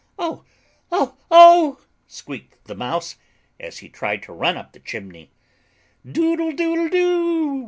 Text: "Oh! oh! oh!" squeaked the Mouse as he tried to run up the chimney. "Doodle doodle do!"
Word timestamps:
"Oh! 0.17 0.43
oh! 0.91 1.15
oh!" 1.29 1.79
squeaked 2.07 2.65
the 2.65 2.73
Mouse 2.73 3.17
as 3.59 3.77
he 3.77 3.87
tried 3.87 4.23
to 4.23 4.33
run 4.33 4.57
up 4.57 4.71
the 4.73 4.79
chimney. 4.79 5.29
"Doodle 6.03 6.53
doodle 6.53 6.89
do!" 6.89 7.59